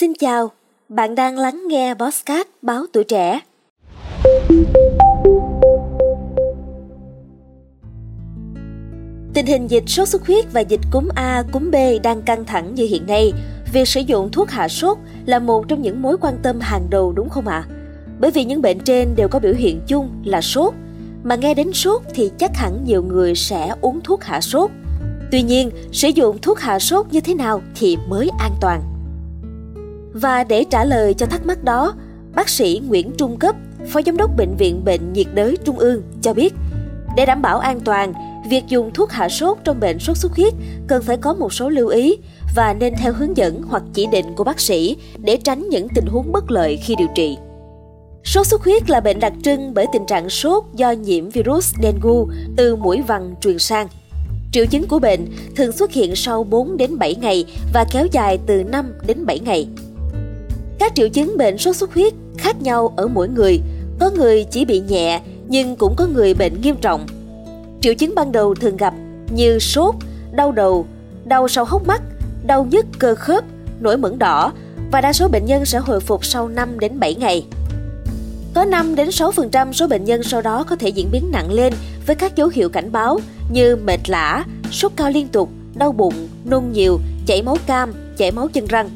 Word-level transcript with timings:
Xin 0.00 0.12
chào, 0.18 0.50
bạn 0.88 1.14
đang 1.14 1.38
lắng 1.38 1.62
nghe 1.68 1.94
Bosscat 1.94 2.46
báo 2.62 2.84
tuổi 2.92 3.04
trẻ. 3.04 3.40
Tình 9.34 9.46
hình 9.46 9.66
dịch 9.70 9.82
sốt 9.86 10.08
xuất 10.08 10.26
huyết 10.26 10.44
và 10.52 10.60
dịch 10.60 10.80
cúm 10.92 11.08
A, 11.14 11.44
cúm 11.52 11.70
B 11.70 11.74
đang 12.02 12.22
căng 12.22 12.44
thẳng 12.44 12.74
như 12.74 12.86
hiện 12.90 13.06
nay. 13.06 13.32
Việc 13.72 13.88
sử 13.88 14.00
dụng 14.00 14.30
thuốc 14.32 14.50
hạ 14.50 14.68
sốt 14.68 14.98
là 15.26 15.38
một 15.38 15.68
trong 15.68 15.82
những 15.82 16.02
mối 16.02 16.16
quan 16.20 16.38
tâm 16.42 16.60
hàng 16.60 16.86
đầu 16.90 17.12
đúng 17.12 17.28
không 17.28 17.48
ạ? 17.48 17.66
À? 17.68 17.68
Bởi 18.20 18.30
vì 18.30 18.44
những 18.44 18.62
bệnh 18.62 18.80
trên 18.80 19.14
đều 19.16 19.28
có 19.28 19.38
biểu 19.38 19.54
hiện 19.54 19.80
chung 19.86 20.10
là 20.24 20.40
sốt, 20.40 20.74
mà 21.22 21.36
nghe 21.36 21.54
đến 21.54 21.72
sốt 21.72 22.02
thì 22.14 22.30
chắc 22.38 22.50
hẳn 22.54 22.84
nhiều 22.84 23.02
người 23.02 23.34
sẽ 23.34 23.74
uống 23.80 24.00
thuốc 24.04 24.24
hạ 24.24 24.40
sốt. 24.40 24.70
Tuy 25.30 25.42
nhiên, 25.42 25.70
sử 25.92 26.08
dụng 26.08 26.38
thuốc 26.42 26.60
hạ 26.60 26.78
sốt 26.78 27.06
như 27.10 27.20
thế 27.20 27.34
nào 27.34 27.62
thì 27.74 27.96
mới 28.08 28.30
an 28.38 28.52
toàn? 28.60 28.87
Và 30.20 30.44
để 30.44 30.64
trả 30.70 30.84
lời 30.84 31.14
cho 31.14 31.26
thắc 31.26 31.46
mắc 31.46 31.64
đó, 31.64 31.94
bác 32.34 32.48
sĩ 32.48 32.82
Nguyễn 32.88 33.10
Trung 33.18 33.36
Cấp, 33.36 33.56
Phó 33.88 34.00
Giám 34.06 34.16
đốc 34.16 34.30
Bệnh 34.36 34.56
viện 34.56 34.84
Bệnh 34.84 35.12
nhiệt 35.12 35.26
đới 35.34 35.56
Trung 35.64 35.78
ương 35.78 36.02
cho 36.22 36.34
biết, 36.34 36.54
để 37.16 37.26
đảm 37.26 37.42
bảo 37.42 37.58
an 37.58 37.80
toàn, 37.80 38.12
việc 38.50 38.64
dùng 38.68 38.90
thuốc 38.94 39.10
hạ 39.10 39.28
sốt 39.28 39.58
trong 39.64 39.80
bệnh 39.80 39.98
sốt 39.98 40.16
xuất 40.16 40.32
huyết 40.32 40.54
cần 40.86 41.02
phải 41.02 41.16
có 41.16 41.34
một 41.34 41.52
số 41.52 41.68
lưu 41.68 41.88
ý 41.88 42.16
và 42.56 42.74
nên 42.74 42.94
theo 42.98 43.12
hướng 43.12 43.36
dẫn 43.36 43.62
hoặc 43.68 43.82
chỉ 43.94 44.06
định 44.12 44.26
của 44.36 44.44
bác 44.44 44.60
sĩ 44.60 44.96
để 45.18 45.36
tránh 45.36 45.68
những 45.68 45.88
tình 45.94 46.06
huống 46.06 46.32
bất 46.32 46.50
lợi 46.50 46.76
khi 46.76 46.94
điều 46.98 47.08
trị. 47.14 47.36
Sốt 48.24 48.46
xuất 48.46 48.64
huyết 48.64 48.90
là 48.90 49.00
bệnh 49.00 49.20
đặc 49.20 49.32
trưng 49.42 49.74
bởi 49.74 49.86
tình 49.92 50.06
trạng 50.06 50.30
sốt 50.30 50.64
do 50.74 50.90
nhiễm 50.90 51.28
virus 51.28 51.74
dengue 51.82 52.36
từ 52.56 52.76
mũi 52.76 53.02
vằn 53.02 53.34
truyền 53.40 53.58
sang. 53.58 53.88
Triệu 54.52 54.66
chứng 54.66 54.88
của 54.88 54.98
bệnh 54.98 55.26
thường 55.56 55.72
xuất 55.72 55.92
hiện 55.92 56.16
sau 56.16 56.44
4 56.44 56.76
đến 56.76 56.98
7 56.98 57.14
ngày 57.14 57.44
và 57.74 57.86
kéo 57.92 58.06
dài 58.12 58.38
từ 58.46 58.62
5 58.64 58.92
đến 59.06 59.26
7 59.26 59.38
ngày. 59.38 59.68
Các 60.78 60.94
triệu 60.94 61.08
chứng 61.08 61.36
bệnh 61.36 61.58
sốt 61.58 61.76
xuất 61.76 61.94
huyết 61.94 62.12
khác 62.38 62.62
nhau 62.62 62.92
ở 62.96 63.08
mỗi 63.08 63.28
người, 63.28 63.60
có 64.00 64.10
người 64.10 64.44
chỉ 64.44 64.64
bị 64.64 64.80
nhẹ 64.80 65.20
nhưng 65.48 65.76
cũng 65.76 65.94
có 65.96 66.06
người 66.06 66.34
bệnh 66.34 66.60
nghiêm 66.60 66.76
trọng. 66.76 67.06
Triệu 67.80 67.94
chứng 67.94 68.14
ban 68.14 68.32
đầu 68.32 68.54
thường 68.54 68.76
gặp 68.76 68.94
như 69.30 69.58
sốt, 69.58 69.94
đau 70.32 70.52
đầu, 70.52 70.86
đau 71.24 71.48
sau 71.48 71.64
hốc 71.64 71.86
mắt, 71.86 72.02
đau 72.46 72.66
nhức 72.70 72.86
cơ 72.98 73.14
khớp, 73.14 73.44
nổi 73.80 73.96
mẩn 73.96 74.18
đỏ 74.18 74.52
và 74.92 75.00
đa 75.00 75.12
số 75.12 75.28
bệnh 75.28 75.44
nhân 75.44 75.64
sẽ 75.64 75.78
hồi 75.78 76.00
phục 76.00 76.24
sau 76.24 76.48
5 76.48 76.80
đến 76.80 77.00
7 77.00 77.14
ngày. 77.14 77.46
Có 78.54 78.64
5 78.64 78.94
đến 78.94 79.08
6% 79.08 79.72
số 79.72 79.86
bệnh 79.86 80.04
nhân 80.04 80.22
sau 80.22 80.42
đó 80.42 80.64
có 80.64 80.76
thể 80.76 80.88
diễn 80.88 81.10
biến 81.12 81.30
nặng 81.32 81.52
lên 81.52 81.72
với 82.06 82.16
các 82.16 82.36
dấu 82.36 82.48
hiệu 82.48 82.68
cảnh 82.68 82.92
báo 82.92 83.20
như 83.52 83.76
mệt 83.76 84.10
lả, 84.10 84.44
sốt 84.70 84.92
cao 84.96 85.10
liên 85.10 85.28
tục, 85.28 85.50
đau 85.74 85.92
bụng, 85.92 86.28
nôn 86.44 86.64
nhiều, 86.72 87.00
chảy 87.26 87.42
máu 87.42 87.56
cam, 87.66 87.92
chảy 88.16 88.30
máu 88.30 88.48
chân 88.48 88.66
răng. 88.66 88.90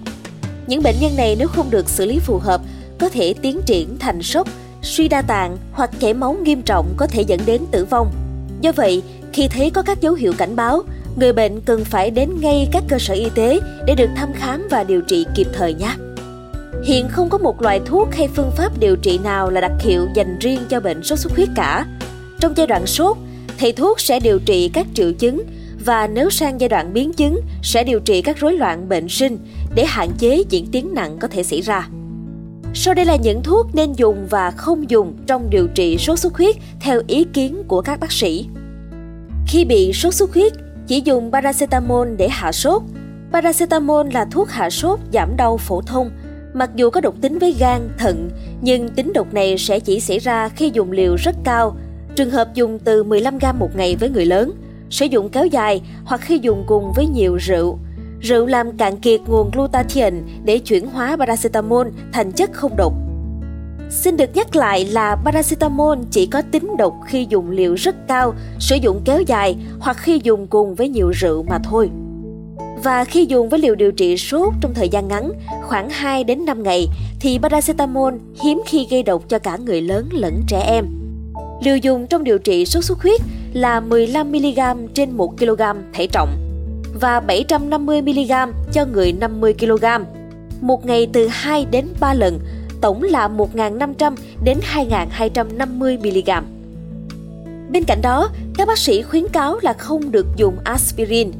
Những 0.73 0.83
bệnh 0.83 1.01
nhân 1.01 1.17
này 1.17 1.37
nếu 1.39 1.48
không 1.48 1.70
được 1.70 1.89
xử 1.89 2.06
lý 2.06 2.19
phù 2.19 2.39
hợp 2.39 2.61
có 2.98 3.09
thể 3.09 3.34
tiến 3.42 3.61
triển 3.67 3.98
thành 3.98 4.23
sốc, 4.23 4.48
suy 4.83 5.09
đa 5.09 5.23
tạng 5.23 5.56
hoặc 5.73 5.91
chảy 6.01 6.15
máu 6.15 6.37
nghiêm 6.42 6.62
trọng 6.62 6.95
có 6.97 7.06
thể 7.06 7.23
dẫn 7.23 7.41
đến 7.47 7.62
tử 7.70 7.84
vong. 7.84 8.12
Do 8.61 8.73
vậy, 8.73 9.03
khi 9.33 9.48
thấy 9.48 9.70
có 9.70 9.83
các 9.83 10.00
dấu 10.00 10.15
hiệu 10.15 10.33
cảnh 10.39 10.56
báo, 10.56 10.83
người 11.17 11.33
bệnh 11.33 11.61
cần 11.61 11.84
phải 11.84 12.11
đến 12.11 12.31
ngay 12.41 12.69
các 12.73 12.84
cơ 12.89 12.98
sở 12.98 13.15
y 13.15 13.27
tế 13.34 13.61
để 13.87 13.95
được 13.95 14.11
thăm 14.17 14.33
khám 14.33 14.69
và 14.70 14.84
điều 14.84 15.00
trị 15.00 15.27
kịp 15.34 15.47
thời 15.53 15.75
nhé. 15.75 15.95
Hiện 16.84 17.09
không 17.09 17.28
có 17.28 17.39
một 17.39 17.62
loại 17.62 17.81
thuốc 17.84 18.15
hay 18.15 18.28
phương 18.28 18.50
pháp 18.56 18.81
điều 18.81 18.97
trị 18.97 19.19
nào 19.25 19.50
là 19.50 19.61
đặc 19.61 19.73
hiệu 19.81 20.09
dành 20.15 20.39
riêng 20.39 20.61
cho 20.69 20.81
bệnh 20.81 21.03
sốt 21.03 21.19
xuất 21.19 21.33
huyết 21.33 21.48
cả. 21.56 21.87
Trong 22.41 22.53
giai 22.56 22.67
đoạn 22.67 22.87
sốt, 22.87 23.17
thầy 23.59 23.73
thuốc 23.73 24.00
sẽ 24.00 24.20
điều 24.20 24.39
trị 24.39 24.70
các 24.75 24.87
triệu 24.95 25.12
chứng 25.12 25.43
và 25.84 26.06
nếu 26.06 26.31
sang 26.31 26.61
giai 26.61 26.69
đoạn 26.69 26.93
biến 26.93 27.12
chứng 27.12 27.41
sẽ 27.62 27.84
điều 27.84 28.00
trị 28.00 28.23
các 28.23 28.37
rối 28.39 28.53
loạn 28.53 28.89
bệnh 28.89 29.09
sinh 29.09 29.39
để 29.75 29.84
hạn 29.87 30.11
chế 30.19 30.42
diễn 30.48 30.67
tiến 30.73 30.95
nặng 30.95 31.17
có 31.20 31.28
thể 31.28 31.42
xảy 31.42 31.61
ra. 31.61 31.89
Sau 32.75 32.95
đây 32.95 33.05
là 33.05 33.17
những 33.17 33.42
thuốc 33.42 33.67
nên 33.75 33.92
dùng 33.92 34.27
và 34.31 34.51
không 34.51 34.91
dùng 34.91 35.15
trong 35.27 35.51
điều 35.51 35.69
trị 35.69 35.98
sốt 35.98 36.19
xuất 36.19 36.34
huyết 36.34 36.56
theo 36.81 37.01
ý 37.06 37.25
kiến 37.25 37.62
của 37.69 37.81
các 37.81 38.00
bác 38.00 38.12
sĩ. 38.12 38.47
Khi 39.47 39.65
bị 39.65 39.93
sốt 39.93 40.15
xuất 40.15 40.34
huyết, 40.34 40.53
chỉ 40.87 41.03
dùng 41.05 41.33
paracetamol 41.33 42.09
để 42.16 42.28
hạ 42.28 42.53
sốt. 42.53 42.83
Paracetamol 43.33 44.06
là 44.12 44.25
thuốc 44.25 44.49
hạ 44.49 44.71
sốt 44.71 44.99
giảm 45.12 45.37
đau 45.37 45.56
phổ 45.56 45.81
thông. 45.81 46.10
Mặc 46.54 46.71
dù 46.75 46.91
có 46.91 47.00
độc 47.00 47.15
tính 47.21 47.39
với 47.39 47.54
gan, 47.59 47.89
thận, 47.99 48.31
nhưng 48.60 48.89
tính 48.89 49.12
độc 49.12 49.34
này 49.34 49.59
sẽ 49.59 49.81
chỉ 49.81 50.00
xảy 50.00 50.19
ra 50.19 50.49
khi 50.49 50.71
dùng 50.72 50.93
liều 50.93 51.16
rất 51.16 51.37
cao. 51.44 51.77
Trường 52.16 52.31
hợp 52.31 52.54
dùng 52.54 52.78
từ 52.78 53.04
15 53.04 53.39
g 53.39 53.44
một 53.59 53.77
ngày 53.77 53.97
với 53.97 54.10
người 54.10 54.27
lớn, 54.27 54.53
sử 54.91 55.06
dụng 55.06 55.28
kéo 55.28 55.47
dài 55.47 55.83
hoặc 56.04 56.21
khi 56.21 56.39
dùng 56.43 56.65
cùng 56.66 56.93
với 56.93 57.06
nhiều 57.06 57.37
rượu. 57.37 57.78
Rượu 58.22 58.47
làm 58.47 58.77
cạn 58.77 58.97
kiệt 58.97 59.21
nguồn 59.27 59.50
glutathione 59.50 60.16
để 60.44 60.59
chuyển 60.59 60.87
hóa 60.87 61.16
paracetamol 61.16 61.87
thành 62.12 62.33
chất 62.33 62.53
không 62.53 62.77
độc. 62.77 62.93
Xin 63.91 64.16
được 64.16 64.37
nhắc 64.37 64.56
lại 64.56 64.84
là 64.84 65.16
paracetamol 65.25 65.99
chỉ 66.10 66.27
có 66.27 66.43
tính 66.50 66.77
độc 66.78 66.94
khi 67.06 67.27
dùng 67.28 67.50
liều 67.50 67.75
rất 67.75 68.09
cao, 68.09 68.34
sử 68.59 68.77
dụng 68.77 69.00
kéo 69.05 69.22
dài 69.27 69.56
hoặc 69.81 69.97
khi 69.97 70.21
dùng 70.22 70.47
cùng 70.47 70.75
với 70.75 70.88
nhiều 70.88 71.10
rượu 71.10 71.43
mà 71.43 71.59
thôi. 71.65 71.91
Và 72.84 73.05
khi 73.05 73.27
dùng 73.27 73.49
với 73.49 73.60
liều 73.60 73.75
điều 73.75 73.93
trị 73.93 74.16
sốt 74.16 74.53
trong 74.60 74.75
thời 74.75 74.89
gian 74.89 75.09
ngắn, 75.09 75.33
khoảng 75.62 75.91
2 75.91 76.25
đến 76.25 76.44
5 76.44 76.62
ngày, 76.62 76.89
thì 77.21 77.39
paracetamol 77.39 78.15
hiếm 78.44 78.62
khi 78.66 78.87
gây 78.91 79.03
độc 79.03 79.28
cho 79.28 79.39
cả 79.39 79.56
người 79.56 79.81
lớn 79.81 80.09
lẫn 80.12 80.43
trẻ 80.49 80.60
em. 80.60 80.87
Liều 81.65 81.77
dùng 81.77 82.06
trong 82.06 82.25
điều 82.25 82.39
trị 82.39 82.66
sốt 82.66 82.84
xuất 82.84 83.03
huyết 83.03 83.21
là 83.53 83.81
15mg 83.81 84.87
trên 84.94 85.10
1 85.10 85.39
kg 85.39 85.62
thể 85.93 86.06
trọng 86.06 86.41
và 87.00 87.20
750mg 87.20 88.53
cho 88.72 88.84
người 88.84 89.14
50kg. 89.20 90.04
Một 90.60 90.86
ngày 90.86 91.08
từ 91.12 91.26
2 91.26 91.66
đến 91.70 91.86
3 92.00 92.14
lần, 92.14 92.38
tổng 92.80 93.03
là 93.03 93.28
1.500 93.28 94.16
đến 94.44 94.58
2.250mg. 94.75 96.42
Bên 97.70 97.84
cạnh 97.84 98.03
đó, 98.03 98.30
các 98.56 98.69
bác 98.69 98.78
sĩ 98.78 99.03
khuyến 99.03 99.28
cáo 99.28 99.58
là 99.62 99.72
không 99.72 100.12
được 100.12 100.26
dùng 100.36 100.56
aspirin. 100.64 101.30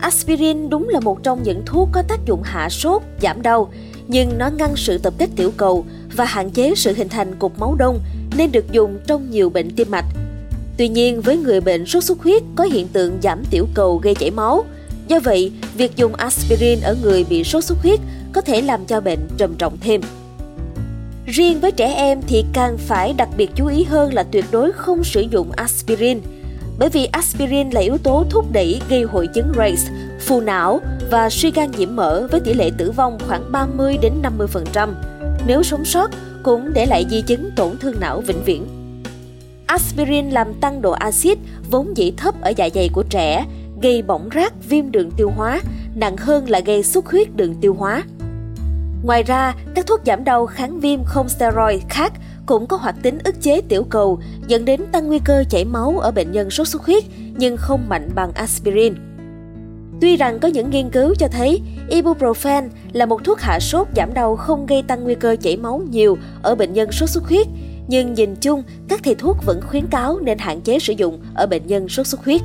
Aspirin 0.00 0.70
đúng 0.70 0.88
là 0.88 1.00
một 1.00 1.22
trong 1.22 1.42
những 1.42 1.62
thuốc 1.66 1.88
có 1.92 2.02
tác 2.08 2.26
dụng 2.26 2.42
hạ 2.42 2.68
sốt, 2.68 3.02
giảm 3.22 3.42
đau, 3.42 3.70
nhưng 4.08 4.38
nó 4.38 4.50
ngăn 4.58 4.76
sự 4.76 4.98
tập 4.98 5.14
kết 5.18 5.30
tiểu 5.36 5.52
cầu 5.56 5.84
và 6.16 6.24
hạn 6.24 6.50
chế 6.50 6.74
sự 6.76 6.92
hình 6.92 7.08
thành 7.08 7.34
cục 7.38 7.58
máu 7.58 7.74
đông 7.78 8.00
nên 8.36 8.52
được 8.52 8.72
dùng 8.72 8.98
trong 9.06 9.30
nhiều 9.30 9.50
bệnh 9.50 9.70
tim 9.76 9.90
mạch. 9.90 10.04
Tuy 10.76 10.88
nhiên, 10.88 11.20
với 11.20 11.36
người 11.36 11.60
bệnh 11.60 11.86
sốt 11.86 12.04
xuất 12.04 12.22
huyết 12.22 12.42
có 12.56 12.64
hiện 12.64 12.88
tượng 12.88 13.18
giảm 13.22 13.42
tiểu 13.50 13.66
cầu 13.74 13.96
gây 13.96 14.14
chảy 14.14 14.30
máu. 14.30 14.64
Do 15.08 15.20
vậy, 15.20 15.52
việc 15.74 15.96
dùng 15.96 16.14
aspirin 16.14 16.80
ở 16.80 16.96
người 17.02 17.24
bị 17.24 17.44
sốt 17.44 17.64
xuất 17.64 17.78
huyết 17.82 18.00
có 18.32 18.40
thể 18.40 18.62
làm 18.62 18.86
cho 18.86 19.00
bệnh 19.00 19.28
trầm 19.36 19.54
trọng 19.54 19.78
thêm. 19.80 20.00
Riêng 21.26 21.60
với 21.60 21.72
trẻ 21.72 21.94
em 21.94 22.20
thì 22.26 22.44
càng 22.52 22.78
phải 22.78 23.14
đặc 23.16 23.28
biệt 23.36 23.50
chú 23.54 23.66
ý 23.66 23.84
hơn 23.84 24.14
là 24.14 24.22
tuyệt 24.22 24.44
đối 24.50 24.72
không 24.72 25.04
sử 25.04 25.20
dụng 25.20 25.52
aspirin, 25.52 26.20
bởi 26.78 26.88
vì 26.88 27.06
aspirin 27.06 27.70
là 27.70 27.80
yếu 27.80 27.98
tố 27.98 28.24
thúc 28.30 28.52
đẩy 28.52 28.80
gây 28.88 29.02
hội 29.02 29.26
chứng 29.34 29.52
Graves, 29.52 29.86
phù 30.20 30.40
não 30.40 30.80
và 31.10 31.30
suy 31.30 31.50
gan 31.50 31.70
nhiễm 31.70 31.96
mỡ 31.96 32.26
với 32.26 32.40
tỷ 32.40 32.54
lệ 32.54 32.70
tử 32.78 32.90
vong 32.90 33.18
khoảng 33.28 33.52
30 33.52 33.96
đến 34.02 34.12
50%. 34.22 34.88
Nếu 35.46 35.62
sống 35.62 35.84
sót 35.84 36.10
cũng 36.42 36.72
để 36.74 36.86
lại 36.86 37.06
di 37.10 37.22
chứng 37.22 37.50
tổn 37.56 37.78
thương 37.78 38.00
não 38.00 38.20
vĩnh 38.20 38.44
viễn. 38.44 38.66
Aspirin 39.66 40.30
làm 40.30 40.54
tăng 40.54 40.82
độ 40.82 40.90
axit 40.90 41.38
vốn 41.70 41.96
dĩ 41.96 42.12
thấp 42.16 42.34
ở 42.40 42.52
dạ 42.56 42.68
dày 42.74 42.88
của 42.92 43.02
trẻ, 43.02 43.44
gây 43.82 44.02
bỏng 44.02 44.28
rát 44.34 44.52
viêm 44.68 44.90
đường 44.90 45.10
tiêu 45.16 45.30
hóa, 45.36 45.60
nặng 45.94 46.16
hơn 46.16 46.50
là 46.50 46.60
gây 46.60 46.82
xuất 46.82 47.06
huyết 47.06 47.36
đường 47.36 47.54
tiêu 47.60 47.74
hóa. 47.74 48.02
Ngoài 49.02 49.22
ra, 49.22 49.54
các 49.74 49.86
thuốc 49.86 50.00
giảm 50.06 50.24
đau 50.24 50.46
kháng 50.46 50.80
viêm 50.80 51.04
không 51.04 51.28
steroid 51.28 51.82
khác 51.88 52.12
cũng 52.46 52.66
có 52.66 52.76
hoạt 52.76 52.94
tính 53.02 53.18
ức 53.24 53.42
chế 53.42 53.60
tiểu 53.60 53.84
cầu, 53.90 54.18
dẫn 54.46 54.64
đến 54.64 54.80
tăng 54.92 55.06
nguy 55.06 55.18
cơ 55.24 55.44
chảy 55.50 55.64
máu 55.64 55.98
ở 55.98 56.10
bệnh 56.10 56.32
nhân 56.32 56.50
sốt 56.50 56.68
xuất 56.68 56.82
huyết 56.82 57.04
nhưng 57.36 57.56
không 57.56 57.88
mạnh 57.88 58.08
bằng 58.14 58.32
aspirin. 58.32 58.94
Tuy 60.00 60.16
rằng 60.16 60.38
có 60.38 60.48
những 60.48 60.70
nghiên 60.70 60.90
cứu 60.90 61.14
cho 61.14 61.28
thấy 61.28 61.60
ibuprofen 61.90 62.68
là 62.92 63.06
một 63.06 63.24
thuốc 63.24 63.40
hạ 63.40 63.58
sốt 63.60 63.86
giảm 63.96 64.14
đau 64.14 64.36
không 64.36 64.66
gây 64.66 64.82
tăng 64.82 65.04
nguy 65.04 65.14
cơ 65.14 65.36
chảy 65.40 65.56
máu 65.56 65.82
nhiều 65.90 66.18
ở 66.42 66.54
bệnh 66.54 66.72
nhân 66.72 66.92
sốt 66.92 67.10
xuất 67.10 67.24
huyết, 67.24 67.46
nhưng 67.88 68.14
nhìn 68.14 68.34
chung, 68.40 68.62
các 68.88 69.00
thầy 69.04 69.14
thuốc 69.14 69.36
vẫn 69.46 69.60
khuyến 69.60 69.86
cáo 69.86 70.18
nên 70.22 70.38
hạn 70.38 70.60
chế 70.60 70.78
sử 70.78 70.92
dụng 70.92 71.20
ở 71.34 71.46
bệnh 71.46 71.66
nhân 71.66 71.88
sốt 71.88 72.06
xuất 72.06 72.24
huyết. 72.24 72.40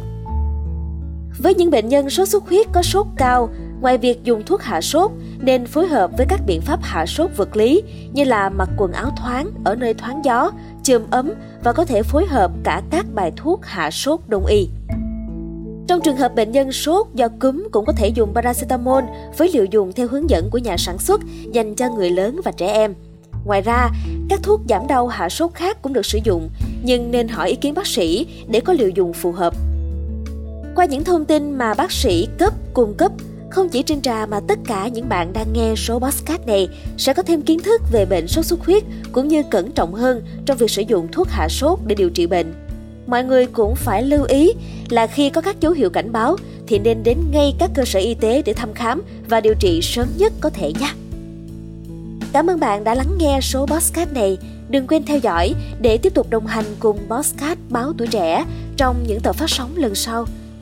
Với 1.37 1.53
những 1.53 1.71
bệnh 1.71 1.89
nhân 1.89 2.09
sốt 2.09 2.29
xuất 2.29 2.47
huyết 2.47 2.67
có 2.71 2.81
sốt 2.81 3.07
cao, 3.17 3.49
ngoài 3.81 3.97
việc 3.97 4.23
dùng 4.23 4.43
thuốc 4.45 4.61
hạ 4.61 4.81
sốt, 4.81 5.11
nên 5.39 5.65
phối 5.65 5.87
hợp 5.87 6.11
với 6.17 6.25
các 6.29 6.41
biện 6.47 6.61
pháp 6.61 6.79
hạ 6.81 7.05
sốt 7.05 7.29
vật 7.37 7.55
lý 7.55 7.83
như 8.13 8.23
là 8.23 8.49
mặc 8.49 8.69
quần 8.77 8.91
áo 8.91 9.11
thoáng 9.17 9.51
ở 9.63 9.75
nơi 9.75 9.93
thoáng 9.93 10.21
gió, 10.25 10.51
chườm 10.83 11.01
ấm 11.09 11.31
và 11.63 11.73
có 11.73 11.85
thể 11.85 12.03
phối 12.03 12.25
hợp 12.25 12.51
cả 12.63 12.81
các 12.89 13.05
bài 13.13 13.31
thuốc 13.35 13.65
hạ 13.65 13.91
sốt 13.91 14.19
đông 14.27 14.45
y. 14.45 14.67
Trong 15.87 16.01
trường 16.03 16.17
hợp 16.17 16.35
bệnh 16.35 16.51
nhân 16.51 16.71
sốt 16.71 17.07
do 17.13 17.27
cúm 17.39 17.67
cũng 17.71 17.85
có 17.85 17.93
thể 17.93 18.07
dùng 18.07 18.33
paracetamol 18.33 19.03
với 19.37 19.49
liều 19.53 19.65
dùng 19.65 19.93
theo 19.93 20.07
hướng 20.07 20.29
dẫn 20.29 20.49
của 20.49 20.57
nhà 20.57 20.77
sản 20.77 20.97
xuất 20.97 21.21
dành 21.51 21.75
cho 21.75 21.89
người 21.89 22.09
lớn 22.09 22.39
và 22.43 22.51
trẻ 22.51 22.67
em. 22.73 22.93
Ngoài 23.45 23.61
ra, 23.61 23.89
các 24.29 24.39
thuốc 24.43 24.61
giảm 24.69 24.87
đau 24.87 25.07
hạ 25.07 25.29
sốt 25.29 25.53
khác 25.53 25.81
cũng 25.81 25.93
được 25.93 26.05
sử 26.05 26.19
dụng, 26.23 26.49
nhưng 26.83 27.11
nên 27.11 27.27
hỏi 27.27 27.49
ý 27.49 27.55
kiến 27.55 27.73
bác 27.73 27.87
sĩ 27.87 28.27
để 28.47 28.59
có 28.59 28.73
liều 28.73 28.89
dùng 28.89 29.13
phù 29.13 29.31
hợp. 29.31 29.53
Qua 30.75 30.85
những 30.85 31.03
thông 31.03 31.25
tin 31.25 31.57
mà 31.57 31.73
bác 31.73 31.91
sĩ 31.91 32.27
cấp 32.37 32.53
cung 32.73 32.93
cấp, 32.97 33.11
Không 33.53 33.69
chỉ 33.69 33.83
Trinh 33.83 34.01
Trà 34.01 34.25
mà 34.25 34.39
tất 34.47 34.59
cả 34.65 34.87
những 34.87 35.09
bạn 35.09 35.33
đang 35.33 35.53
nghe 35.53 35.73
số 35.75 35.99
podcast 35.99 36.47
này 36.47 36.69
sẽ 36.97 37.13
có 37.13 37.23
thêm 37.23 37.41
kiến 37.41 37.59
thức 37.59 37.81
về 37.91 38.05
bệnh 38.05 38.27
sốt 38.27 38.45
xuất 38.45 38.65
huyết 38.65 38.83
cũng 39.11 39.27
như 39.27 39.43
cẩn 39.51 39.71
trọng 39.71 39.93
hơn 39.93 40.21
trong 40.45 40.57
việc 40.57 40.71
sử 40.71 40.81
dụng 40.81 41.07
thuốc 41.11 41.27
hạ 41.29 41.47
sốt 41.49 41.79
để 41.85 41.95
điều 41.95 42.09
trị 42.09 42.27
bệnh. 42.27 42.53
Mọi 43.07 43.23
người 43.23 43.45
cũng 43.45 43.75
phải 43.75 44.03
lưu 44.03 44.23
ý 44.23 44.53
là 44.89 45.07
khi 45.07 45.29
có 45.29 45.41
các 45.41 45.59
dấu 45.59 45.71
hiệu 45.71 45.89
cảnh 45.89 46.11
báo 46.11 46.37
thì 46.67 46.79
nên 46.79 47.03
đến 47.03 47.17
ngay 47.31 47.53
các 47.59 47.71
cơ 47.75 47.85
sở 47.85 47.99
y 47.99 48.13
tế 48.13 48.41
để 48.41 48.53
thăm 48.53 48.73
khám 48.73 49.01
và 49.29 49.41
điều 49.41 49.53
trị 49.59 49.79
sớm 49.83 50.07
nhất 50.17 50.33
có 50.41 50.49
thể 50.49 50.73
nhé. 50.79 50.89
Cảm 52.33 52.49
ơn 52.49 52.59
bạn 52.59 52.83
đã 52.83 52.95
lắng 52.95 53.17
nghe 53.17 53.39
số 53.41 53.65
podcast 53.65 54.13
này. 54.13 54.37
Đừng 54.69 54.87
quên 54.87 55.03
theo 55.05 55.17
dõi 55.17 55.53
để 55.81 55.97
tiếp 55.97 56.13
tục 56.13 56.29
đồng 56.29 56.47
hành 56.47 56.65
cùng 56.79 56.97
podcast 57.09 57.59
Báo 57.69 57.93
Tuổi 57.97 58.07
Trẻ 58.07 58.45
trong 58.77 59.03
những 59.07 59.19
tập 59.19 59.35
phát 59.35 59.49
sóng 59.49 59.77
lần 59.77 59.95
sau. 59.95 60.25